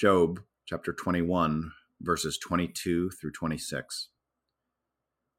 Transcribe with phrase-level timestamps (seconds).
[0.00, 4.10] Job chapter 21, verses 22 through 26.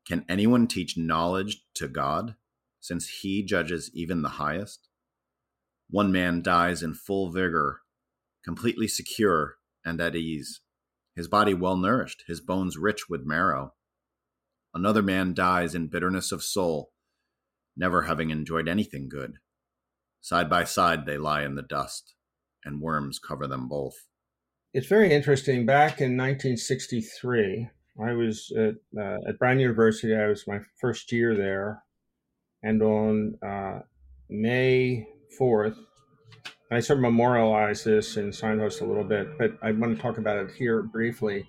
[0.06, 2.36] Can anyone teach knowledge to God,
[2.82, 4.90] since he judges even the highest?
[5.90, 7.84] One man dies in full vigor,
[8.44, 10.60] completely secure and at ease,
[11.16, 13.76] his body well nourished, his bones rich with marrow.
[14.74, 16.92] Another man dies in bitterness of soul,
[17.78, 19.36] never having enjoyed anything good.
[20.20, 22.14] Side by side they lie in the dust,
[22.66, 24.09] and worms cover them both
[24.74, 25.66] it's very interesting.
[25.66, 27.70] Back in 1963,
[28.02, 30.16] I was at, uh, at Brown University.
[30.16, 31.84] I was my first year there,
[32.64, 33.80] and on uh,
[34.30, 35.08] May
[35.40, 35.76] 4th,
[36.72, 40.20] I sort of memorialize this in Signpost a little bit, but I want to talk
[40.20, 41.48] about it here briefly.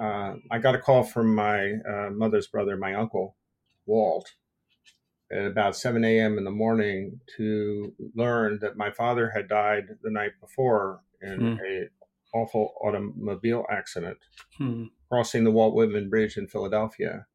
[0.00, 3.36] Uh, I got a call from my uh, mother's brother, my uncle,
[3.86, 4.28] Walt,
[5.30, 6.38] at about 7 a.m.
[6.38, 11.58] in the morning to learn that my father had died the night before in mm.
[11.60, 11.88] a
[12.36, 14.18] awful automobile accident
[14.58, 14.84] hmm.
[15.08, 17.26] crossing the Walt Whitman Bridge in Philadelphia.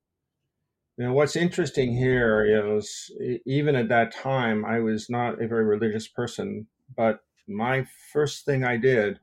[0.98, 3.12] Now, what's interesting here is
[3.46, 8.64] even at that time, I was not a very religious person, but my first thing
[8.64, 9.20] I did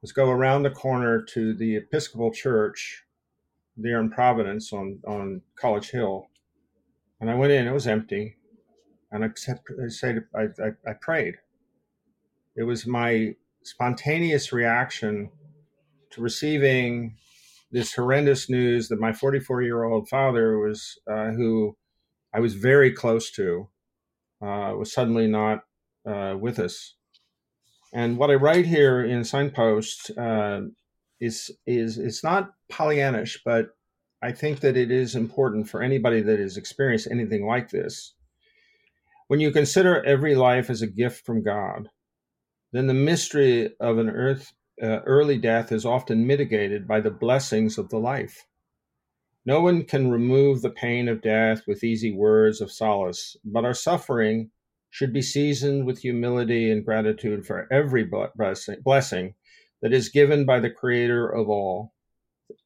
[0.00, 3.04] was go around the corner to the Episcopal Church
[3.76, 6.28] there in Providence on, on College Hill.
[7.20, 8.36] And I went in, it was empty.
[9.10, 11.36] And I said, I, I, I, I prayed.
[12.56, 13.34] It was my
[13.66, 15.30] spontaneous reaction
[16.10, 17.16] to receiving
[17.72, 21.76] this horrendous news that my 44 year old father was, uh, who
[22.32, 23.68] I was very close to,
[24.40, 25.64] uh, was suddenly not
[26.06, 26.94] uh, with us.
[27.92, 30.60] And what I write here in Signpost uh,
[31.20, 33.70] is is it's not Pollyannish, but
[34.22, 38.14] I think that it is important for anybody that has experienced anything like this.
[39.28, 41.88] When you consider every life as a gift from God,
[42.72, 47.78] then the mystery of an earth, uh, early death is often mitigated by the blessings
[47.78, 48.46] of the life.
[49.44, 53.74] No one can remove the pain of death with easy words of solace, but our
[53.74, 54.50] suffering
[54.90, 59.34] should be seasoned with humility and gratitude for every blessing
[59.82, 61.92] that is given by the creator of all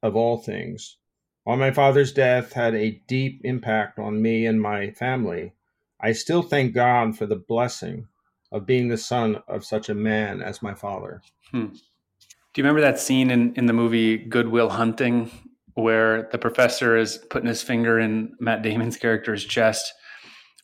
[0.01, 0.97] of all things.
[1.43, 5.53] While my father's death had a deep impact on me and my family,
[5.99, 8.07] I still thank God for the blessing
[8.51, 11.21] of being the son of such a man as my father.
[11.51, 11.67] Hmm.
[11.67, 15.31] Do you remember that scene in, in the movie Good Will Hunting
[15.75, 19.93] where the professor is putting his finger in Matt Damon's character's chest,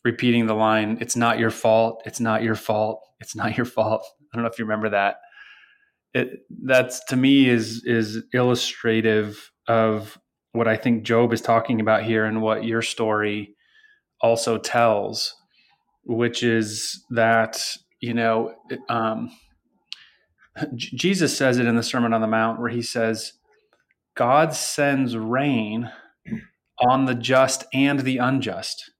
[0.04, 4.04] repeating the line, It's not your fault, it's not your fault, it's not your fault.
[4.32, 5.16] I don't know if you remember that.
[6.14, 10.18] It that's to me is is illustrative of
[10.52, 13.54] what I think Job is talking about here and what your story
[14.20, 15.34] also tells
[16.08, 17.62] which is that
[18.00, 18.54] you know
[18.88, 19.30] um,
[20.74, 23.34] Jesus says it in the Sermon on the Mount where he says,
[24.16, 25.90] God sends rain
[26.80, 28.90] on the just and the unjust.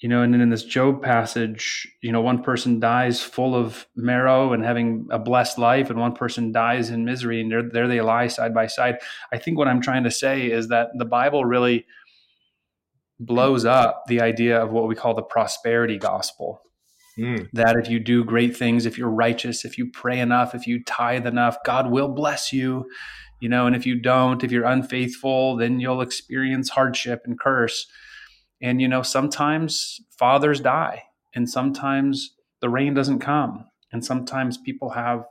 [0.00, 3.86] You know, and then in this Job passage, you know, one person dies full of
[3.94, 7.86] marrow and having a blessed life, and one person dies in misery, and there, there
[7.86, 8.96] they lie side by side.
[9.30, 11.84] I think what I'm trying to say is that the Bible really
[13.20, 16.62] blows up the idea of what we call the prosperity gospel.
[17.18, 17.48] Mm.
[17.52, 20.82] That if you do great things, if you're righteous, if you pray enough, if you
[20.82, 22.86] tithe enough, God will bless you.
[23.40, 27.86] You know, and if you don't, if you're unfaithful, then you'll experience hardship and curse.
[28.62, 31.04] And, you know, sometimes fathers die,
[31.34, 35.24] and sometimes the rain doesn't come, and sometimes people have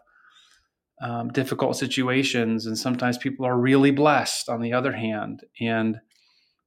[1.03, 5.43] um, difficult situations, and sometimes people are really blessed on the other hand.
[5.61, 5.99] And,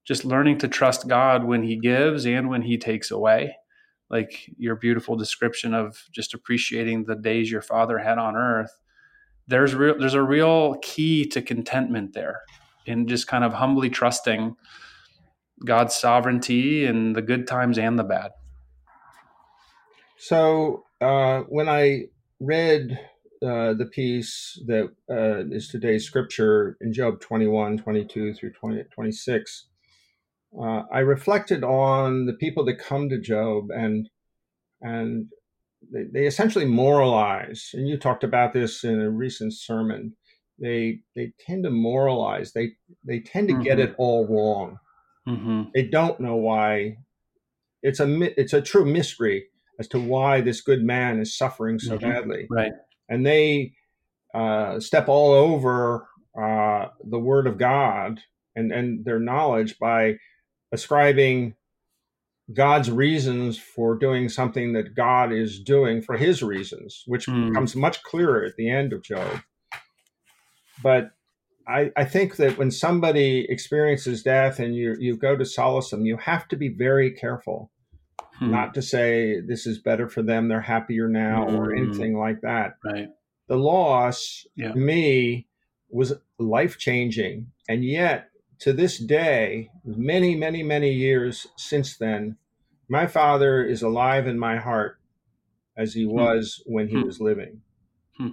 [0.05, 3.57] just learning to trust God when He gives and when He takes away.
[4.11, 8.77] Like your beautiful description of just appreciating the days your father had on earth.
[9.49, 12.43] There's real, there's a real key to contentment there,
[12.87, 14.57] in just kind of humbly trusting
[15.65, 18.33] God's sovereignty in the good times and the bad.
[20.19, 22.05] So uh, when I
[22.39, 22.99] read
[23.43, 29.67] uh, the piece that uh, is today's scripture in Job 21, 22 through 20, 26,
[30.59, 34.09] uh, I reflected on the people that come to Job and
[34.81, 35.27] and
[35.93, 37.71] they, they, essentially moralize.
[37.73, 40.15] And you talked about this in a recent sermon.
[40.61, 42.53] They they tend to moralize.
[42.53, 42.73] They
[43.05, 43.63] they tend to mm-hmm.
[43.63, 44.79] get it all wrong.
[45.27, 45.71] Mm-hmm.
[45.75, 46.97] They don't know why.
[47.83, 49.47] It's a it's a true mystery
[49.79, 52.11] as to why this good man is suffering so mm-hmm.
[52.11, 52.47] badly.
[52.51, 52.73] Right.
[53.09, 53.73] And they
[54.35, 56.07] uh, step all over
[56.41, 58.21] uh, the word of God
[58.55, 60.17] and and their knowledge by
[60.73, 61.55] ascribing
[62.53, 67.49] God's reasons for doing something that God is doing for his reasons, which mm.
[67.49, 69.41] becomes much clearer at the end of Job.
[70.83, 71.13] but
[71.69, 76.05] I, I think that when somebody experiences death and you you go to solace them,
[76.05, 77.71] you have to be very careful
[78.39, 78.51] Hmm.
[78.51, 81.79] not to say this is better for them, they're happier now, or Mm.
[81.87, 82.77] anything like that.
[82.85, 83.09] right.
[83.49, 84.73] The loss, Yeah.
[84.73, 85.47] to me,
[85.91, 87.53] was life changing.
[87.69, 88.31] And yet,
[88.63, 92.37] to this day, many, many, many years since then,
[92.89, 95.01] my father is alive in my heart
[95.77, 97.03] as he was when he Hmm.
[97.07, 97.63] was living.
[98.17, 98.29] Hmm.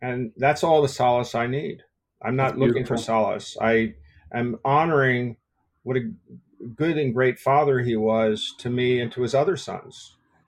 [0.00, 1.82] And that's all the solace I need.
[2.22, 3.54] I'm not That's looking for solace.
[3.60, 3.96] I
[4.32, 5.36] am honoring
[5.82, 6.10] what a
[6.74, 10.16] good and great father he was to me and to his other sons.